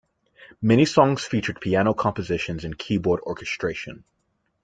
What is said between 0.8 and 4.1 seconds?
songs featured piano compositions and keyboard orchestration.